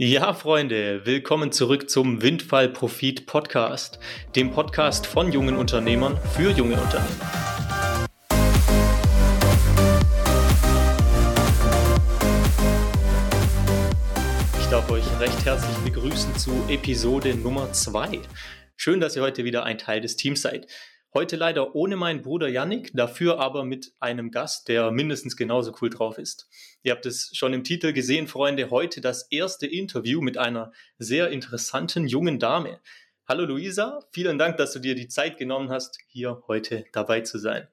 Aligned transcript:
Ja, 0.00 0.32
Freunde, 0.32 1.04
willkommen 1.06 1.50
zurück 1.50 1.90
zum 1.90 2.22
Windfall 2.22 2.68
Profit 2.68 3.26
Podcast, 3.26 3.98
dem 4.36 4.52
Podcast 4.52 5.08
von 5.08 5.32
jungen 5.32 5.56
Unternehmern 5.56 6.16
für 6.36 6.52
junge 6.52 6.80
Unternehmer. 6.80 7.16
Ich 14.60 14.66
darf 14.66 14.88
euch 14.88 15.02
recht 15.18 15.44
herzlich 15.44 15.76
begrüßen 15.78 16.32
zu 16.36 16.52
Episode 16.68 17.34
Nummer 17.34 17.72
2. 17.72 18.20
Schön, 18.76 19.00
dass 19.00 19.16
ihr 19.16 19.22
heute 19.22 19.42
wieder 19.42 19.64
ein 19.64 19.78
Teil 19.78 20.00
des 20.00 20.14
Teams 20.14 20.42
seid. 20.42 20.68
Heute 21.12 21.34
leider 21.34 21.74
ohne 21.74 21.96
meinen 21.96 22.22
Bruder 22.22 22.46
Yannick, 22.46 22.92
dafür 22.94 23.40
aber 23.40 23.64
mit 23.64 23.92
einem 23.98 24.30
Gast, 24.30 24.68
der 24.68 24.92
mindestens 24.92 25.36
genauso 25.36 25.74
cool 25.82 25.90
drauf 25.90 26.18
ist. 26.18 26.48
Ihr 26.82 26.92
habt 26.92 27.06
es 27.06 27.30
schon 27.34 27.52
im 27.52 27.64
Titel 27.64 27.92
gesehen, 27.92 28.28
Freunde, 28.28 28.70
heute 28.70 29.00
das 29.00 29.26
erste 29.30 29.66
Interview 29.66 30.20
mit 30.20 30.38
einer 30.38 30.72
sehr 30.98 31.30
interessanten 31.30 32.06
jungen 32.06 32.38
Dame. 32.38 32.80
Hallo 33.26 33.44
Luisa, 33.44 34.00
vielen 34.12 34.38
Dank, 34.38 34.56
dass 34.58 34.72
du 34.72 34.78
dir 34.78 34.94
die 34.94 35.08
Zeit 35.08 35.38
genommen 35.38 35.70
hast, 35.70 35.98
hier 36.06 36.42
heute 36.46 36.84
dabei 36.92 37.22
zu 37.22 37.38
sein. 37.38 37.66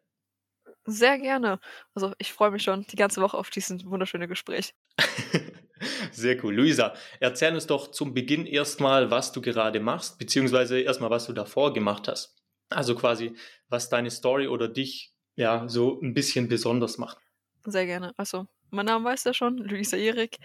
Sehr 0.85 1.19
gerne. 1.19 1.59
Also 1.93 2.13
ich 2.17 2.33
freue 2.33 2.51
mich 2.51 2.63
schon 2.63 2.85
die 2.87 2.95
ganze 2.95 3.21
Woche 3.21 3.37
auf 3.37 3.51
dieses 3.51 3.85
wunderschöne 3.85 4.27
Gespräch. 4.27 4.73
Sehr 6.11 6.43
cool. 6.43 6.55
Luisa, 6.55 6.93
erzähl 7.19 7.53
uns 7.53 7.67
doch 7.67 7.91
zum 7.91 8.13
Beginn 8.13 8.45
erstmal, 8.45 9.11
was 9.11 9.31
du 9.31 9.41
gerade 9.41 9.79
machst, 9.79 10.17
beziehungsweise 10.17 10.79
erstmal, 10.79 11.09
was 11.09 11.27
du 11.27 11.33
davor 11.33 11.73
gemacht 11.73 12.07
hast. 12.07 12.35
Also 12.69 12.95
quasi, 12.95 13.35
was 13.67 13.89
deine 13.89 14.09
Story 14.09 14.47
oder 14.47 14.67
dich 14.67 15.13
ja 15.35 15.67
so 15.67 15.99
ein 16.01 16.13
bisschen 16.13 16.47
besonders 16.47 16.97
macht. 16.97 17.17
Sehr 17.65 17.85
gerne. 17.85 18.13
Also, 18.17 18.47
mein 18.71 18.85
Name 18.85 19.05
weiß 19.05 19.23
ja 19.25 19.33
schon, 19.33 19.57
Luisa 19.57 19.97
Erik. 19.97 20.37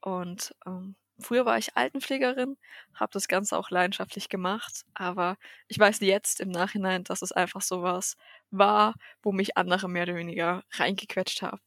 Und 0.00 0.54
ähm, 0.66 0.96
früher 1.18 1.46
war 1.46 1.58
ich 1.58 1.76
Altenpflegerin, 1.76 2.56
habe 2.94 3.12
das 3.12 3.28
Ganze 3.28 3.56
auch 3.58 3.70
leidenschaftlich 3.70 4.28
gemacht, 4.28 4.84
aber 4.94 5.36
ich 5.68 5.78
weiß 5.78 6.00
jetzt 6.00 6.40
im 6.40 6.50
Nachhinein, 6.50 7.04
dass 7.04 7.22
es 7.22 7.32
einfach 7.32 7.62
sowas 7.62 8.16
war, 8.50 8.94
wo 9.22 9.32
mich 9.32 9.56
andere 9.56 9.88
mehr 9.88 10.04
oder 10.04 10.16
weniger 10.16 10.62
reingequetscht 10.72 11.42
haben. 11.42 11.60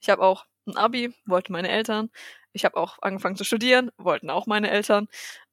Ich 0.00 0.08
habe 0.10 0.22
auch 0.22 0.46
ein 0.66 0.76
Abi, 0.76 1.12
wollten 1.26 1.52
meine 1.52 1.68
Eltern. 1.68 2.10
Ich 2.52 2.64
habe 2.64 2.76
auch 2.76 2.98
angefangen 3.02 3.36
zu 3.36 3.44
studieren, 3.44 3.90
wollten 3.96 4.30
auch 4.30 4.46
meine 4.46 4.70
Eltern 4.70 5.08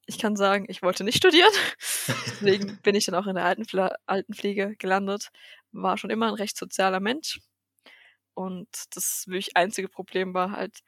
ich 0.10 0.18
kann 0.18 0.36
sagen, 0.36 0.66
ich 0.68 0.82
wollte 0.82 1.04
nicht 1.04 1.18
studieren. 1.18 1.52
Deswegen 2.42 2.80
bin 2.82 2.96
ich 2.96 3.06
dann 3.06 3.14
auch 3.16 3.28
in 3.28 3.36
der 3.36 3.46
Altenpfle 3.46 3.96
Altenpflege 4.08 4.76
gelandet. 4.78 5.30
War 5.72 5.98
schon 5.98 6.10
immer 6.10 6.28
ein 6.28 6.34
recht 6.34 6.58
sozialer 6.58 7.00
Mensch. 7.00 7.40
Und 8.40 8.68
das 8.96 9.26
wirklich 9.28 9.58
einzige 9.58 9.90
Problem 9.90 10.34
war 10.34 10.52
halt 10.52 10.80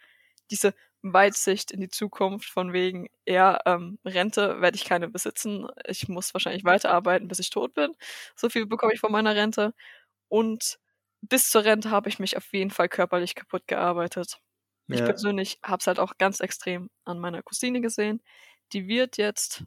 diese 0.52 0.74
Weitsicht 1.02 1.72
in 1.72 1.82
die 1.82 1.90
Zukunft 1.90 2.50
von 2.50 2.74
wegen, 2.74 3.08
eher 3.26 3.60
ähm, 3.66 3.98
Rente 4.06 4.62
werde 4.62 4.76
ich 4.76 4.86
keine 4.86 5.10
besitzen. 5.10 5.68
Ich 5.88 6.08
muss 6.08 6.34
wahrscheinlich 6.34 6.64
weiterarbeiten, 6.64 7.28
bis 7.28 7.40
ich 7.40 7.50
tot 7.50 7.74
bin. 7.74 7.94
So 8.36 8.50
viel 8.50 8.66
bekomme 8.68 8.94
ich 8.94 9.00
von 9.00 9.12
meiner 9.12 9.36
Rente. 9.36 9.74
Und 10.30 10.80
bis 11.22 11.50
zur 11.50 11.66
Rente 11.66 11.92
habe 11.92 12.10
ich 12.10 12.20
mich 12.20 12.38
auf 12.38 12.54
jeden 12.54 12.72
Fall 12.72 12.90
körperlich 12.90 13.36
kaputt 13.36 13.68
gearbeitet. 13.68 14.40
Ja. 14.88 14.96
Ich 14.98 15.04
persönlich 15.06 15.60
habe 15.64 15.80
es 15.80 15.88
halt 15.88 16.00
auch 16.00 16.18
ganz 16.18 16.40
extrem 16.40 16.90
an 17.06 17.20
meiner 17.20 17.42
Cousine 17.44 17.82
gesehen 17.82 18.22
die 18.74 18.88
wird 18.88 19.18
jetzt 19.18 19.64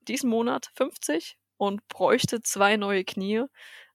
diesen 0.00 0.30
Monat 0.30 0.70
50 0.74 1.36
und 1.56 1.86
bräuchte 1.88 2.42
zwei 2.42 2.76
neue 2.76 3.04
Knie. 3.04 3.44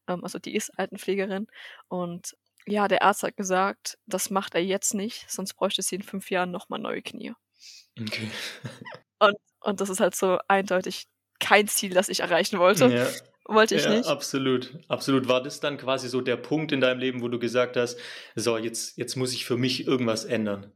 Ähm, 0.07 0.23
also 0.23 0.39
die 0.39 0.55
ist 0.55 0.77
Altenpflegerin. 0.77 1.47
Und 1.87 2.35
ja, 2.65 2.87
der 2.87 3.03
Arzt 3.03 3.23
hat 3.23 3.37
gesagt, 3.37 3.97
das 4.05 4.29
macht 4.29 4.55
er 4.55 4.63
jetzt 4.63 4.93
nicht, 4.93 5.29
sonst 5.29 5.53
bräuchte 5.55 5.81
sie 5.81 5.95
in 5.95 6.03
fünf 6.03 6.29
Jahren 6.29 6.51
nochmal 6.51 6.79
neue 6.79 7.01
Knie. 7.01 7.33
Okay. 7.99 8.29
und, 9.19 9.35
und 9.61 9.81
das 9.81 9.89
ist 9.89 9.99
halt 9.99 10.15
so 10.15 10.39
eindeutig 10.47 11.05
kein 11.39 11.67
Ziel, 11.67 11.93
das 11.93 12.09
ich 12.09 12.21
erreichen 12.21 12.59
wollte. 12.59 12.87
Ja. 12.87 13.07
Wollte 13.45 13.75
ich 13.75 13.83
ja, 13.83 13.89
nicht. 13.89 14.07
Absolut, 14.07 14.77
absolut. 14.87 15.27
War 15.27 15.43
das 15.43 15.59
dann 15.59 15.77
quasi 15.77 16.07
so 16.07 16.21
der 16.21 16.37
Punkt 16.37 16.71
in 16.71 16.79
deinem 16.79 16.99
Leben, 16.99 17.21
wo 17.21 17.27
du 17.27 17.39
gesagt 17.39 17.75
hast, 17.75 17.99
so, 18.35 18.57
jetzt, 18.57 18.97
jetzt 18.97 19.17
muss 19.17 19.33
ich 19.33 19.45
für 19.45 19.57
mich 19.57 19.85
irgendwas 19.85 20.23
ändern? 20.23 20.71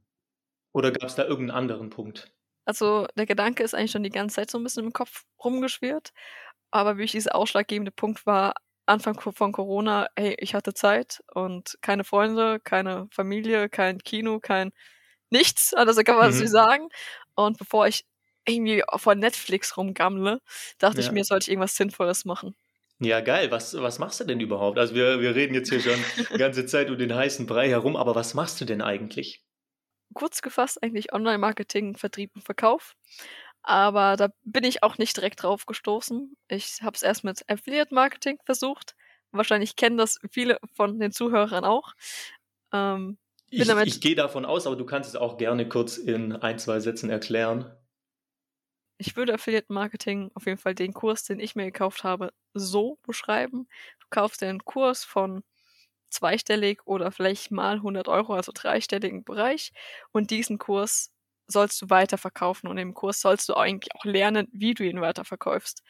Oder 0.74 0.92
gab 0.92 1.10
es 1.10 1.16
da 1.16 1.24
irgendeinen 1.24 1.58
anderen 1.58 1.90
Punkt? 1.90 2.30
Also 2.66 3.08
der 3.16 3.26
Gedanke 3.26 3.64
ist 3.64 3.74
eigentlich 3.74 3.92
schon 3.92 4.04
die 4.04 4.10
ganze 4.10 4.36
Zeit 4.36 4.52
so 4.52 4.58
ein 4.58 4.64
bisschen 4.64 4.84
im 4.84 4.92
Kopf 4.92 5.24
rumgeschwirrt. 5.42 6.12
Aber 6.70 6.98
wirklich 6.98 7.14
dieser 7.14 7.36
ausschlaggebende 7.36 7.92
Punkt 7.92 8.26
war 8.26 8.54
Anfang 8.88 9.20
von 9.20 9.52
Corona, 9.52 10.08
hey, 10.16 10.36
ich 10.40 10.56
hatte 10.56 10.74
Zeit 10.74 11.22
und 11.34 11.78
keine 11.82 12.04
Freunde, 12.04 12.60
keine 12.64 13.08
Familie, 13.12 13.70
kein 13.70 14.00
Kino, 14.00 14.40
kein 14.40 14.72
nichts, 15.30 15.74
also 15.74 16.02
kann 16.04 16.18
man 16.18 16.32
mhm. 16.32 16.36
so 16.36 16.46
sagen. 16.48 16.90
Und 17.36 17.58
bevor 17.58 17.88
ich 17.88 18.06
irgendwie 18.46 18.84
vor 18.96 19.16
Netflix 19.16 19.76
rumgammle, 19.78 20.40
dachte 20.80 21.02
ja. 21.02 21.06
ich 21.06 21.12
mir, 21.12 21.24
sollte 21.24 21.44
ich 21.44 21.50
irgendwas 21.50 21.76
Sinnvolles 21.76 22.26
machen. 22.26 22.56
Ja, 23.00 23.22
geil. 23.22 23.52
Was, 23.52 23.80
was 23.80 24.00
machst 24.00 24.22
du 24.22 24.24
denn 24.24 24.40
überhaupt? 24.40 24.80
Also 24.80 24.96
wir, 24.96 25.22
wir 25.22 25.36
reden 25.36 25.54
jetzt 25.54 25.70
hier 25.70 25.82
schon 25.82 26.00
die 26.34 26.38
ganze 26.38 26.66
Zeit 26.66 26.90
um 26.90 26.98
den 26.98 27.14
heißen 27.14 27.46
Brei 27.46 27.70
herum, 27.70 27.96
aber 27.96 28.16
was 28.16 28.34
machst 28.34 28.60
du 28.62 28.66
denn 28.66 28.82
eigentlich? 28.82 29.44
kurz 30.14 30.42
gefasst 30.42 30.82
eigentlich 30.82 31.14
Online-Marketing, 31.14 31.96
Vertrieb 31.96 32.32
und 32.36 32.44
Verkauf. 32.44 32.96
Aber 33.68 34.16
da 34.16 34.30
bin 34.46 34.64
ich 34.64 34.82
auch 34.82 34.98
nicht 34.98 35.18
direkt 35.18 35.44
drauf 35.44 35.66
gestoßen. 35.66 36.38
Ich 36.48 36.82
habe 36.82 36.96
es 36.96 37.04
erst 37.04 37.26
mit 37.26 37.44
Affiliate-Marketing 37.50 38.40
versucht. 38.46 38.96
Wahrscheinlich 39.32 39.76
kennen 39.76 39.98
das 39.98 40.20
viele 40.32 40.58
von 40.74 41.02
den 41.02 41.12
Zuhörern 41.12 41.66
auch. 41.66 41.92
Ähm, 42.72 43.18
ich, 43.50 43.68
ich 43.68 44.00
gehe 44.00 44.16
davon 44.16 44.46
aus, 44.46 44.68
aber 44.68 44.78
du 44.78 44.86
kannst 44.86 45.10
es 45.10 45.16
auch 45.18 45.38
gerne 45.38 45.68
kurz 45.68 45.98
in 45.98 46.32
ein, 46.32 46.60
zwei 46.60 46.80
Sätzen 46.80 47.10
erklären. 47.10 47.70
Ich 49.00 49.18
würde 49.18 49.34
Affiliate 49.34 49.74
Marketing 49.74 50.32
auf 50.34 50.46
jeden 50.46 50.60
Fall 50.60 50.74
den 50.74 50.94
Kurs, 50.94 51.26
den 51.26 51.42
ich 51.42 51.58
mir 51.58 51.66
gekauft 51.66 52.06
habe, 52.06 52.32
so 52.54 52.98
beschreiben. 53.04 53.68
Du 54.00 54.08
kaufst 54.10 54.42
den 54.42 54.64
Kurs 54.64 55.04
von 55.04 55.44
zweistellig 56.10 56.80
oder 56.86 57.12
vielleicht 57.12 57.52
mal 57.52 57.76
100 57.76 58.08
Euro, 58.08 58.34
also 58.34 58.54
dreistelligen 58.56 59.26
Bereich. 59.26 59.74
Und 60.14 60.32
diesen 60.32 60.58
Kurs 60.58 61.12
sollst 61.48 61.82
du 61.82 61.90
weiterverkaufen 61.90 62.70
und 62.70 62.78
im 62.78 62.94
Kurs 62.94 63.22
sollst 63.22 63.50
du 63.50 63.56
eigentlich 63.56 63.94
auch 63.96 64.06
lernen, 64.06 64.48
wie 64.52 64.74
du 64.74 64.84
ihn 64.84 65.02
weiterverkaufst. 65.02 65.84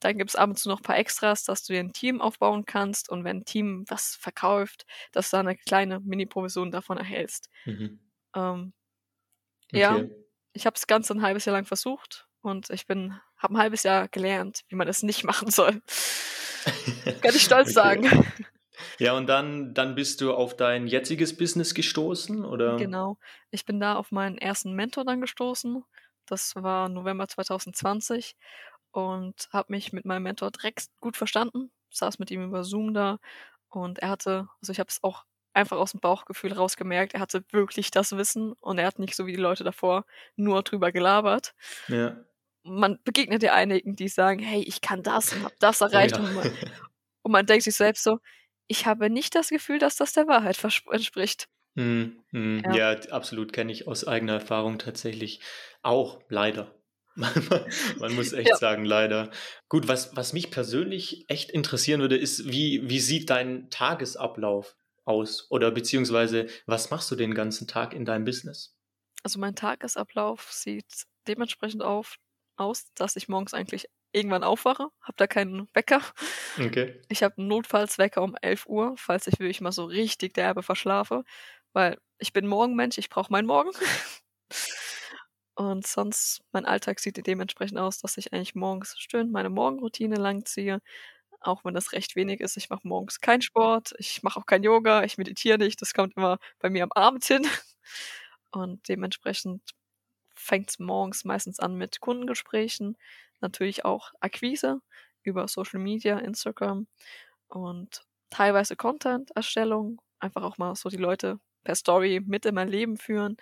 Dann 0.00 0.16
gibt 0.16 0.30
es 0.30 0.36
ab 0.36 0.50
und 0.50 0.56
zu 0.56 0.68
noch 0.68 0.80
ein 0.80 0.84
paar 0.84 0.98
Extras, 0.98 1.44
dass 1.44 1.64
du 1.64 1.72
dir 1.72 1.80
ein 1.80 1.92
Team 1.92 2.20
aufbauen 2.20 2.64
kannst 2.64 3.08
und 3.08 3.24
wenn 3.24 3.38
ein 3.38 3.44
Team 3.44 3.84
was 3.88 4.14
verkauft, 4.14 4.86
dass 5.12 5.30
du 5.30 5.38
eine 5.38 5.56
kleine 5.56 6.00
Mini-Provision 6.00 6.70
davon 6.70 6.98
erhältst. 6.98 7.48
Mhm. 7.64 7.98
Ähm, 8.34 8.72
okay. 9.72 9.80
Ja, 9.80 10.00
ich 10.52 10.66
habe 10.66 10.74
es 10.76 10.86
ganz 10.86 11.10
ein 11.10 11.22
halbes 11.22 11.44
Jahr 11.44 11.56
lang 11.56 11.64
versucht 11.64 12.28
und 12.42 12.70
ich 12.70 12.86
bin, 12.86 13.18
habe 13.36 13.54
ein 13.54 13.58
halbes 13.58 13.82
Jahr 13.82 14.08
gelernt, 14.08 14.62
wie 14.68 14.76
man 14.76 14.88
es 14.88 15.02
nicht 15.02 15.24
machen 15.24 15.50
soll. 15.50 15.82
Kann 17.22 17.34
ich 17.34 17.42
stolz 17.42 17.68
okay. 17.68 17.72
sagen. 17.72 18.26
Ja, 18.98 19.12
und 19.14 19.26
dann, 19.26 19.74
dann 19.74 19.94
bist 19.94 20.20
du 20.20 20.34
auf 20.34 20.56
dein 20.56 20.86
jetziges 20.86 21.36
Business 21.36 21.74
gestoßen, 21.74 22.44
oder? 22.44 22.76
Genau. 22.76 23.18
Ich 23.50 23.64
bin 23.64 23.80
da 23.80 23.96
auf 23.96 24.12
meinen 24.12 24.38
ersten 24.38 24.72
Mentor 24.72 25.04
dann 25.04 25.20
gestoßen. 25.20 25.84
Das 26.26 26.54
war 26.56 26.88
November 26.88 27.26
2020 27.28 28.36
und 28.92 29.48
habe 29.52 29.72
mich 29.72 29.92
mit 29.92 30.04
meinem 30.04 30.24
Mentor 30.24 30.50
direkt 30.50 30.88
gut 31.00 31.16
verstanden. 31.16 31.70
Saß 31.90 32.18
mit 32.18 32.30
ihm 32.30 32.44
über 32.44 32.64
Zoom 32.64 32.94
da 32.94 33.18
und 33.70 33.98
er 33.98 34.10
hatte, 34.10 34.48
also 34.60 34.72
ich 34.72 34.80
habe 34.80 34.88
es 34.90 35.02
auch 35.02 35.24
einfach 35.54 35.78
aus 35.78 35.92
dem 35.92 36.00
Bauchgefühl 36.00 36.52
rausgemerkt, 36.52 37.14
er 37.14 37.20
hatte 37.20 37.44
wirklich 37.50 37.90
das 37.90 38.16
Wissen 38.16 38.52
und 38.60 38.78
er 38.78 38.86
hat 38.86 38.98
nicht 38.98 39.16
so 39.16 39.26
wie 39.26 39.32
die 39.32 39.40
Leute 39.40 39.64
davor 39.64 40.04
nur 40.36 40.62
drüber 40.62 40.92
gelabert. 40.92 41.54
Ja. 41.88 42.16
Man 42.62 42.98
begegnet 43.04 43.42
ja 43.42 43.54
einigen, 43.54 43.96
die 43.96 44.08
sagen, 44.08 44.40
hey, 44.40 44.62
ich 44.62 44.80
kann 44.80 45.02
das 45.02 45.32
und 45.32 45.44
habe 45.44 45.54
das 45.58 45.80
erreicht. 45.80 46.16
Ja. 46.16 46.22
Und, 46.22 46.34
man, 46.34 46.50
und 47.22 47.32
man 47.32 47.46
denkt 47.46 47.64
sich 47.64 47.74
selbst 47.74 48.04
so, 48.04 48.20
ich 48.68 48.86
habe 48.86 49.10
nicht 49.10 49.34
das 49.34 49.48
Gefühl, 49.48 49.78
dass 49.78 49.96
das 49.96 50.12
der 50.12 50.28
Wahrheit 50.28 50.62
entspricht. 50.90 51.48
Hm, 51.74 52.22
hm, 52.30 52.62
ja. 52.64 52.92
ja. 52.92 53.10
absolut 53.10 53.52
kenne 53.52 53.72
ich 53.72 53.88
aus 53.88 54.06
eigener 54.06 54.34
Erfahrung 54.34 54.78
tatsächlich 54.78 55.40
auch, 55.82 56.20
leider. 56.28 56.74
Man 57.98 58.14
muss 58.14 58.32
echt 58.32 58.50
ja. 58.50 58.56
sagen, 58.56 58.84
leider. 58.84 59.30
Gut, 59.68 59.88
was, 59.88 60.14
was 60.14 60.32
mich 60.32 60.50
persönlich 60.50 61.24
echt 61.28 61.50
interessieren 61.50 62.00
würde, 62.00 62.16
ist, 62.16 62.48
wie, 62.50 62.88
wie 62.88 63.00
sieht 63.00 63.30
dein 63.30 63.70
Tagesablauf 63.70 64.76
aus? 65.04 65.50
Oder 65.50 65.72
beziehungsweise, 65.72 66.46
was 66.66 66.90
machst 66.90 67.10
du 67.10 67.16
den 67.16 67.34
ganzen 67.34 67.66
Tag 67.66 67.92
in 67.92 68.04
deinem 68.04 68.24
Business? 68.24 68.76
Also 69.24 69.40
mein 69.40 69.56
Tagesablauf 69.56 70.52
sieht 70.52 71.06
dementsprechend 71.26 71.82
auf, 71.82 72.16
aus, 72.56 72.92
dass 72.94 73.16
ich 73.16 73.28
morgens 73.28 73.52
eigentlich 73.52 73.88
irgendwann 74.12 74.44
aufwache, 74.44 74.88
habe 75.02 75.14
da 75.16 75.26
keinen 75.26 75.68
Wecker. 75.74 76.00
Okay. 76.58 77.00
Ich 77.08 77.22
habe 77.22 77.38
einen 77.38 77.48
Notfallswecker 77.48 78.22
um 78.22 78.36
11 78.42 78.66
Uhr, 78.66 78.94
falls 78.96 79.26
ich 79.26 79.38
wirklich 79.38 79.60
mal 79.60 79.72
so 79.72 79.84
richtig 79.84 80.34
derbe 80.34 80.62
verschlafe, 80.62 81.24
weil 81.72 81.98
ich 82.18 82.32
bin 82.32 82.46
Morgenmensch, 82.46 82.98
ich 82.98 83.10
brauche 83.10 83.32
meinen 83.32 83.46
Morgen. 83.46 83.70
Und 85.56 85.86
sonst, 85.86 86.40
mein 86.52 86.66
Alltag 86.66 87.00
sieht 87.00 87.26
dementsprechend 87.26 87.78
aus, 87.78 87.98
dass 87.98 88.16
ich 88.16 88.32
eigentlich 88.32 88.54
morgens 88.54 88.94
schön 88.98 89.32
meine 89.32 89.50
Morgenroutine 89.50 90.14
langziehe, 90.16 90.80
auch 91.40 91.64
wenn 91.64 91.74
das 91.74 91.92
recht 91.92 92.16
wenig 92.16 92.40
ist. 92.40 92.56
Ich 92.56 92.70
mache 92.70 92.86
morgens 92.86 93.20
keinen 93.20 93.42
Sport, 93.42 93.94
ich 93.98 94.22
mache 94.22 94.38
auch 94.40 94.46
kein 94.46 94.62
Yoga, 94.62 95.04
ich 95.04 95.18
meditiere 95.18 95.58
nicht, 95.58 95.82
das 95.82 95.94
kommt 95.94 96.16
immer 96.16 96.38
bei 96.60 96.70
mir 96.70 96.84
am 96.84 96.92
Abend 96.92 97.24
hin. 97.24 97.46
Und 98.52 98.88
dementsprechend 98.88 99.62
fängt 100.34 100.70
es 100.70 100.78
morgens 100.78 101.24
meistens 101.24 101.60
an 101.60 101.76
mit 101.76 102.00
Kundengesprächen, 102.00 102.96
natürlich 103.40 103.84
auch 103.84 104.12
Akquise 104.20 104.80
über 105.22 105.48
Social 105.48 105.80
Media, 105.80 106.18
Instagram 106.18 106.86
und 107.48 108.02
teilweise 108.30 108.76
Content-Erstellung, 108.76 110.00
einfach 110.20 110.42
auch 110.42 110.58
mal 110.58 110.74
so 110.74 110.88
die 110.88 110.96
Leute 110.96 111.40
per 111.64 111.74
Story 111.74 112.20
mit 112.24 112.46
in 112.46 112.54
mein 112.54 112.68
Leben 112.68 112.96
führen. 112.96 113.36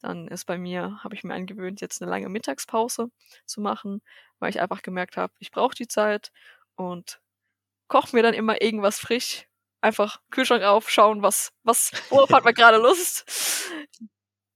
Dann 0.00 0.26
ist 0.28 0.46
bei 0.46 0.58
mir, 0.58 0.98
habe 1.04 1.14
ich 1.14 1.22
mir 1.22 1.34
angewöhnt, 1.34 1.80
jetzt 1.80 2.02
eine 2.02 2.10
lange 2.10 2.28
Mittagspause 2.28 3.10
zu 3.46 3.60
machen, 3.60 4.02
weil 4.40 4.50
ich 4.50 4.60
einfach 4.60 4.82
gemerkt 4.82 5.16
habe, 5.16 5.32
ich 5.38 5.50
brauche 5.50 5.74
die 5.74 5.86
Zeit 5.86 6.32
und 6.74 7.20
koche 7.88 8.16
mir 8.16 8.22
dann 8.22 8.34
immer 8.34 8.60
irgendwas 8.62 8.98
frisch. 8.98 9.46
Einfach 9.80 10.20
Kühlschrank 10.30 10.62
auf, 10.62 10.88
schauen, 10.90 11.22
was, 11.22 11.52
was, 11.62 11.92
worauf 12.10 12.30
hat 12.30 12.44
man 12.44 12.54
gerade 12.54 12.78
Lust. 12.78 13.70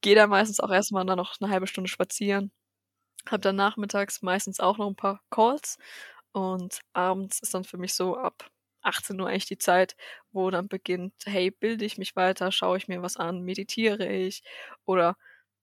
Gehe 0.00 0.14
dann 0.14 0.30
meistens 0.30 0.60
auch 0.60 0.70
erstmal 0.70 1.04
dann 1.04 1.16
noch 1.18 1.34
eine 1.40 1.50
halbe 1.50 1.66
Stunde 1.66 1.90
spazieren. 1.90 2.52
Hab 3.30 3.42
dann 3.42 3.56
nachmittags 3.56 4.22
meistens 4.22 4.60
auch 4.60 4.78
noch 4.78 4.88
ein 4.88 4.96
paar 4.96 5.22
Calls 5.30 5.78
und 6.32 6.80
abends 6.92 7.40
ist 7.40 7.54
dann 7.54 7.64
für 7.64 7.78
mich 7.78 7.94
so 7.94 8.16
ab 8.16 8.50
18 8.82 9.20
Uhr 9.20 9.28
eigentlich 9.28 9.46
die 9.46 9.58
Zeit, 9.58 9.96
wo 10.32 10.50
dann 10.50 10.68
beginnt, 10.68 11.14
hey, 11.24 11.50
bilde 11.50 11.84
ich 11.84 11.98
mich 11.98 12.14
weiter, 12.16 12.52
schaue 12.52 12.76
ich 12.78 12.88
mir 12.88 13.02
was 13.02 13.16
an, 13.16 13.42
meditiere 13.42 14.06
ich 14.06 14.42
oder 14.84 15.16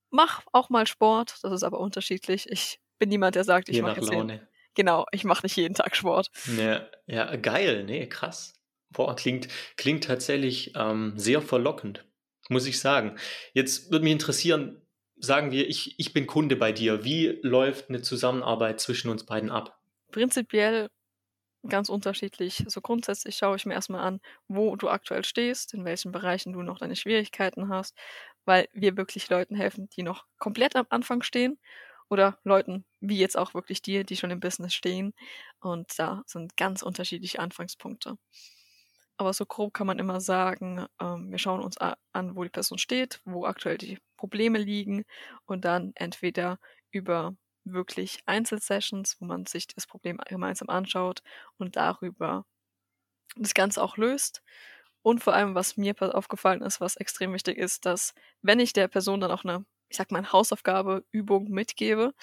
mach 0.10 0.42
auch 0.51 0.69
mal 0.69 0.88
Sport. 0.88 1.38
Das 1.44 1.51
ist 1.54 1.63
aber 1.63 1.80
unterschiedlich. 1.80 2.50
Ich 2.50 2.80
bin 3.00 3.10
niemand, 3.10 3.36
der 3.36 3.44
sagt, 3.44 3.69
ich 3.69 3.81
mache 3.81 3.98
jetzt 3.98 4.12
Laune. 4.12 4.33
Jeden, 4.33 4.48
genau, 4.75 5.06
ich 5.12 5.24
mache 5.24 5.45
nicht 5.45 5.56
jeden 5.57 5.75
Tag 5.75 5.95
Sport. 5.95 6.30
Ja, 6.45 6.89
ja, 7.07 7.36
geil, 7.38 7.83
nee, 7.86 8.07
krass. 8.07 8.54
Boah, 8.89 9.15
klingt, 9.15 9.48
klingt 9.77 10.04
tatsächlich 10.04 10.74
ähm, 10.75 11.13
sehr 11.18 11.42
verlockend, 11.42 12.06
muss 12.50 12.68
ich 12.68 12.80
sagen. 12.80 13.18
Jetzt 13.54 13.92
würde 13.92 14.04
mich 14.04 14.13
interessieren, 14.13 14.82
sagen 15.24 15.52
wir, 15.52 15.68
ich, 15.68 15.96
ich 15.98 16.14
bin 16.14 16.28
Kunde 16.28 16.56
bei 16.56 16.72
dir. 16.72 17.04
Wie 17.04 17.40
läuft 17.42 17.90
eine 17.90 18.02
Zusammenarbeit 18.02 18.80
zwischen 18.80 19.10
uns 19.10 19.25
beiden 19.25 19.50
ab? 19.50 19.80
Prinzipiell 20.12 20.90
ganz 21.68 21.88
unterschiedlich. 21.90 22.66
So 22.68 22.81
grundsätzlich 22.81 23.38
schaue 23.38 23.56
ich 23.56 23.66
mir 23.66 23.74
erstmal 23.74 24.06
an, 24.06 24.20
wo 24.48 24.75
du 24.75 24.90
aktuell 24.90 25.24
stehst, 25.24 25.74
in 25.74 25.86
welchen 25.86 26.12
Bereichen 26.12 26.52
du 26.52 26.62
noch 26.62 26.78
deine 26.78 26.98
Schwierigkeiten 26.98 27.70
hast, 27.70 27.98
weil 28.46 28.68
wir 28.74 28.98
wirklich 28.98 29.30
Leuten 29.30 29.56
helfen, 29.56 29.88
die 29.96 30.04
noch 30.04 30.25
komplett 30.40 30.75
am 30.75 30.88
Anfang 30.90 31.24
stehen 31.24 31.58
oder 32.10 32.38
Leuten 32.44 32.84
wie 33.00 33.18
jetzt 33.18 33.38
auch 33.38 33.54
wirklich 33.54 33.81
dir, 33.81 34.04
die 34.04 34.18
schon 34.18 34.31
im 34.31 34.42
Business 34.42 34.74
stehen. 34.74 35.14
Und 35.62 35.98
da 35.98 36.24
sind 36.25 36.58
ganz 36.58 36.84
unterschiedliche 36.84 37.40
Anfangspunkte. 37.40 38.18
Aber 39.16 39.31
so 39.31 39.46
grob 39.46 39.74
kann 39.74 39.88
man 39.88 40.00
immer 40.00 40.20
sagen, 40.20 40.86
ähm, 41.00 41.31
wir 41.31 41.38
schauen 41.38 41.62
uns 41.62 41.78
an, 41.78 42.36
wo 42.36 42.44
die 42.44 42.50
Person 42.50 42.78
steht, 42.78 43.22
wo 43.24 43.46
aktuell 43.46 43.78
die 43.78 44.00
Probleme 44.24 44.58
liegen 44.58 45.04
und 45.46 45.66
dann 45.66 45.92
entweder 45.96 46.58
über 46.92 47.36
wirklich 47.66 48.20
Einzelsessions, 48.25 49.18
wo 49.20 49.25
man 49.25 49.46
sich 49.46 49.68
das 49.68 49.86
Problem 49.86 50.18
gemeinsam 50.25 50.70
anschaut 50.70 51.22
und 51.58 51.75
darüber 51.75 52.46
das 53.36 53.54
Ganze 53.54 53.84
auch 53.84 53.98
löst. 53.98 54.42
Und 55.02 55.22
vor 55.22 55.34
allem, 55.34 55.56
was 55.56 55.75
mir 55.75 55.94
aufgefallen 56.00 56.62
ist, 56.62 56.80
was 56.80 56.96
extrem 56.96 57.34
wichtig 57.34 57.58
ist, 57.58 57.86
dass 57.86 58.14
wenn 58.42 58.62
ich 58.62 58.72
der 58.72 58.88
Person 58.88 59.20
dann 59.20 59.31
auch 59.31 59.44
eine, 59.44 59.66
ich 59.90 59.98
sag 59.98 60.10
mal, 60.10 60.31
Hausaufgabe, 60.31 61.04
Übung 61.12 61.50
mitgebe, 61.50 62.14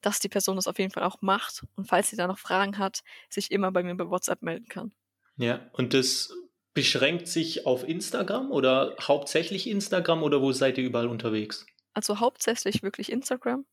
dass 0.00 0.20
die 0.20 0.30
Person 0.30 0.56
das 0.56 0.66
auf 0.66 0.78
jeden 0.78 0.92
Fall 0.92 1.02
auch 1.02 1.20
macht 1.20 1.66
und 1.76 1.88
falls 1.88 2.08
sie 2.08 2.16
da 2.16 2.26
noch 2.26 2.38
Fragen 2.38 2.78
hat, 2.78 3.02
sich 3.28 3.50
immer 3.50 3.70
bei 3.70 3.82
mir 3.82 3.94
bei 3.96 4.08
WhatsApp 4.08 4.40
melden 4.40 4.68
kann. 4.68 4.94
Ja, 5.36 5.68
und 5.74 5.92
das 5.92 6.32
beschränkt 6.74 7.28
sich 7.28 7.66
auf 7.66 7.88
Instagram 7.88 8.50
oder 8.50 8.96
hauptsächlich 9.00 9.68
Instagram 9.68 10.22
oder 10.22 10.42
wo 10.42 10.52
seid 10.52 10.76
ihr 10.76 10.84
überall 10.84 11.06
unterwegs? 11.06 11.66
Also 11.94 12.18
hauptsächlich 12.18 12.82
wirklich 12.82 13.10
Instagram 13.10 13.64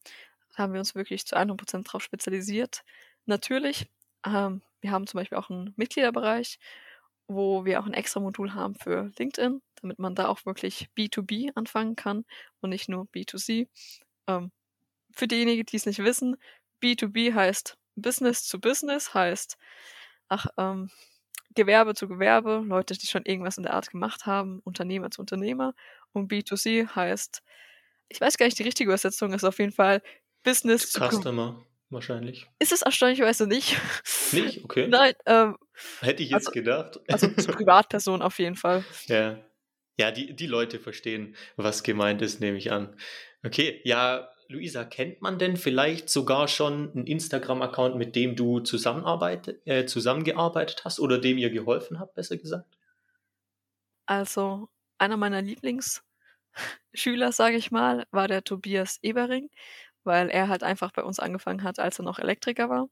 haben 0.56 0.74
wir 0.74 0.80
uns 0.80 0.94
wirklich 0.94 1.26
zu 1.26 1.36
100% 1.36 1.84
darauf 1.86 2.04
spezialisiert. 2.04 2.84
Natürlich, 3.26 3.88
ähm, 4.26 4.62
wir 4.82 4.92
haben 4.92 5.08
zum 5.08 5.20
Beispiel 5.20 5.38
auch 5.38 5.50
einen 5.50 5.74
Mitgliederbereich, 5.76 6.60
wo 7.28 7.66
wir 7.66 7.80
auch 7.80 7.86
ein 7.86 7.94
extra 7.94 8.20
Modul 8.20 8.54
haben 8.54 8.76
für 8.76 9.12
LinkedIn, 9.18 9.62
damit 9.82 9.98
man 9.98 10.16
da 10.16 10.28
auch 10.28 10.46
wirklich 10.46 10.90
B2B 10.98 11.52
anfangen 11.56 11.96
kann 11.96 12.26
und 12.60 12.70
nicht 12.70 12.90
nur 12.90 13.06
B2C. 13.06 13.68
Ähm, 14.28 14.52
für 15.12 15.28
diejenigen, 15.28 15.66
die 15.66 15.78
es 15.78 15.86
nicht 15.86 16.00
wissen, 16.00 16.38
B2B 16.84 17.34
heißt 17.34 17.78
Business 17.96 18.44
zu 18.44 18.60
Business, 18.60 19.14
heißt 19.14 19.58
ach, 20.28 20.48
ähm, 20.58 20.92
Gewerbe 21.56 21.96
zu 21.96 22.08
Gewerbe, 22.08 22.64
Leute, 22.66 22.98
die 22.98 23.08
schon 23.08 23.26
irgendwas 23.26 23.58
in 23.58 23.64
der 23.64 23.74
Art 23.74 23.90
gemacht 23.90 24.26
haben, 24.26 24.60
Unternehmer 24.64 25.12
zu 25.12 25.22
Unternehmer. 25.22 25.74
Und 26.14 26.32
B2C 26.32 26.88
heißt, 26.96 27.42
ich 28.10 28.22
weiß 28.22 28.38
gar 28.38 28.46
nicht, 28.46 28.60
die 28.60 28.64
richtige 28.64 28.90
Übersetzung 28.90 29.34
ist 29.34 29.44
auf 29.44 29.60
jeden 29.60 29.72
Fall 29.72 30.02
Business 30.44 30.94
Customer 30.94 31.66
wahrscheinlich. 31.90 32.48
Ist 32.60 32.72
es 32.72 32.82
erstaunlicherweise 32.82 33.48
nicht. 33.48 33.78
Nicht? 34.32 34.64
Okay. 34.64 34.88
Nein. 34.90 35.14
Ähm, 35.26 35.58
Hätte 36.00 36.24
ich 36.24 36.30
jetzt 36.30 36.48
also, 36.48 36.52
gedacht. 36.52 37.00
Also 37.08 37.28
zur 37.38 37.54
Privatperson 37.54 38.22
auf 38.22 38.40
jeden 38.40 38.56
Fall. 38.56 38.84
Ja. 39.08 39.40
Ja, 40.00 40.10
die, 40.10 40.36
die 40.36 40.48
Leute 40.48 40.80
verstehen, 40.80 41.36
was 41.58 41.84
gemeint 41.84 42.22
ist, 42.22 42.40
nehme 42.40 42.58
ich 42.58 42.72
an. 42.72 42.96
Okay, 43.44 43.82
ja, 43.84 44.31
Luisa, 44.52 44.84
kennt 44.84 45.22
man 45.22 45.40
denn 45.40 45.58
vielleicht 45.58 46.10
sogar 46.10 46.48
schon 46.48 46.92
einen 46.92 47.08
Instagram-Account, 47.08 47.96
mit 47.96 48.16
dem 48.16 48.36
du 48.36 48.60
zusammenarbeitet, 48.60 49.66
äh, 49.66 49.86
zusammengearbeitet 49.86 50.84
hast 50.86 51.00
oder 51.00 51.18
dem 51.18 51.38
ihr 51.38 51.50
geholfen 51.50 52.00
habt, 52.00 52.16
besser 52.16 52.38
gesagt? 52.38 52.78
Also, 54.06 54.68
einer 54.98 55.18
meiner 55.18 55.42
Lieblingsschüler, 55.42 57.32
sage 57.32 57.56
ich 57.56 57.72
mal, 57.72 58.06
war 58.12 58.28
der 58.28 58.44
Tobias 58.44 59.00
Ebering 59.02 59.50
weil 60.04 60.30
er 60.30 60.48
halt 60.50 60.64
einfach 60.64 60.92
bei 60.92 61.04
uns 61.04 61.20
angefangen 61.20 61.64
hat, 61.64 61.80
als 61.80 62.00
er 62.00 62.06
noch 62.06 62.20
Elektriker 62.20 62.70
war, 62.70 62.88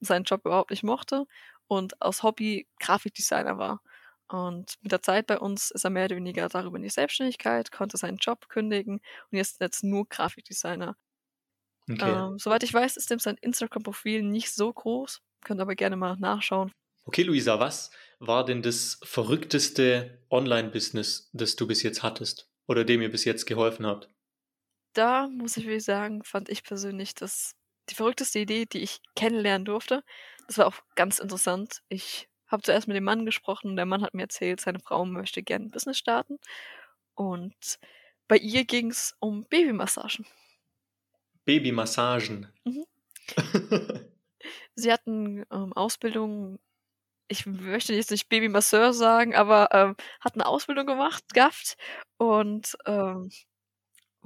seinen 0.00 0.24
Job 0.24 0.44
überhaupt 0.44 0.70
nicht 0.70 0.82
mochte 0.82 1.26
und 1.66 2.00
aus 2.02 2.22
Hobby 2.22 2.66
Grafikdesigner 2.80 3.58
war. 3.58 3.80
Und 4.28 4.74
mit 4.82 4.92
der 4.92 5.02
Zeit 5.02 5.26
bei 5.26 5.38
uns 5.38 5.70
ist 5.70 5.84
er 5.84 5.90
mehr 5.90 6.04
oder 6.04 6.16
weniger 6.16 6.48
darüber 6.48 6.76
in 6.76 6.82
die 6.82 6.90
Selbstständigkeit, 6.90 7.72
konnte 7.72 7.96
seinen 7.96 8.18
Job 8.18 8.48
kündigen 8.48 9.00
und 9.30 9.38
jetzt 9.38 9.60
jetzt 9.60 9.84
nur 9.84 10.06
Grafikdesigner. 10.08 10.96
Okay. 11.90 12.10
Ähm, 12.10 12.38
soweit 12.38 12.62
ich 12.62 12.74
weiß, 12.74 12.96
ist 12.96 13.10
dem 13.10 13.18
sein 13.18 13.38
Instagram-Profil 13.40 14.22
nicht 14.22 14.52
so 14.52 14.72
groß. 14.72 15.22
Könnt 15.42 15.60
aber 15.60 15.74
gerne 15.74 15.96
mal 15.96 16.16
nachschauen. 16.18 16.72
Okay, 17.04 17.22
Luisa, 17.22 17.58
was 17.58 17.90
war 18.18 18.44
denn 18.44 18.60
das 18.60 19.00
verrückteste 19.02 20.22
Online-Business, 20.30 21.30
das 21.32 21.56
du 21.56 21.66
bis 21.66 21.82
jetzt 21.82 22.02
hattest 22.02 22.50
oder 22.66 22.84
dem 22.84 23.00
ihr 23.00 23.10
bis 23.10 23.24
jetzt 23.24 23.46
geholfen 23.46 23.86
habt? 23.86 24.10
da 24.98 25.28
muss 25.28 25.56
ich 25.56 25.64
wirklich 25.64 25.84
sagen, 25.84 26.24
fand 26.24 26.48
ich 26.48 26.64
persönlich 26.64 27.14
das 27.14 27.54
die 27.88 27.94
verrückteste 27.94 28.40
Idee, 28.40 28.66
die 28.66 28.80
ich 28.80 29.00
kennenlernen 29.14 29.64
durfte. 29.64 30.02
Das 30.46 30.58
war 30.58 30.66
auch 30.66 30.76
ganz 30.94 31.20
interessant. 31.20 31.80
Ich 31.88 32.28
habe 32.48 32.62
zuerst 32.62 32.88
mit 32.88 32.96
dem 32.96 33.04
Mann 33.04 33.26
gesprochen 33.26 33.70
und 33.70 33.76
der 33.76 33.86
Mann 33.86 34.02
hat 34.02 34.14
mir 34.14 34.22
erzählt, 34.22 34.60
seine 34.60 34.80
Frau 34.80 35.04
möchte 35.04 35.42
gerne 35.42 35.66
ein 35.66 35.70
Business 35.70 35.98
starten. 35.98 36.38
Und 37.14 37.78
bei 38.26 38.36
ihr 38.36 38.64
ging 38.64 38.90
es 38.90 39.16
um 39.20 39.44
Babymassagen. 39.44 40.26
Babymassagen. 41.44 42.52
Mhm. 42.64 42.84
Sie 44.74 44.92
hatten 44.92 45.44
ähm, 45.50 45.72
Ausbildung, 45.72 46.58
ich 47.28 47.46
möchte 47.46 47.94
jetzt 47.94 48.10
nicht 48.10 48.28
Babymasseur 48.28 48.92
sagen, 48.92 49.34
aber 49.34 49.68
ähm, 49.72 49.96
hat 50.20 50.34
eine 50.34 50.46
Ausbildung 50.46 50.86
gemacht, 50.86 51.24
gehabt 51.34 51.76
und 52.16 52.76
ähm, 52.86 53.30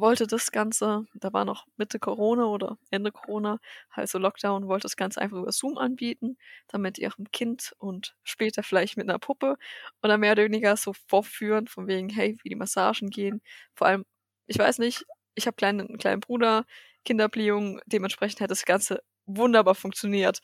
wollte 0.02 0.26
das 0.26 0.52
Ganze, 0.52 1.06
da 1.14 1.32
war 1.32 1.46
noch 1.46 1.66
Mitte 1.78 1.98
Corona 1.98 2.44
oder 2.46 2.78
Ende 2.90 3.12
Corona, 3.12 3.58
also 3.90 4.18
Lockdown, 4.18 4.68
wollte 4.68 4.82
das 4.82 4.96
Ganze 4.96 5.22
einfach 5.22 5.38
über 5.38 5.52
Zoom 5.52 5.78
anbieten, 5.78 6.36
damit 6.68 6.98
ihrem 6.98 7.30
Kind 7.32 7.72
und 7.78 8.14
später 8.24 8.62
vielleicht 8.62 8.98
mit 8.98 9.08
einer 9.08 9.18
Puppe 9.18 9.56
oder 10.02 10.18
mehr 10.18 10.32
oder 10.32 10.44
weniger 10.44 10.76
so 10.76 10.92
vorführen, 11.08 11.68
von 11.68 11.86
wegen, 11.86 12.10
hey, 12.10 12.36
wie 12.42 12.50
die 12.50 12.56
Massagen 12.56 13.08
gehen. 13.10 13.40
Vor 13.74 13.86
allem, 13.86 14.04
ich 14.46 14.58
weiß 14.58 14.78
nicht, 14.78 15.06
ich 15.34 15.46
habe 15.46 15.56
kleinen, 15.56 15.88
einen 15.88 15.98
kleinen 15.98 16.20
Bruder, 16.20 16.66
Kinderbliehung, 17.04 17.80
dementsprechend 17.86 18.40
hat 18.42 18.50
das 18.50 18.64
Ganze 18.66 19.02
wunderbar 19.26 19.74
funktioniert. 19.74 20.40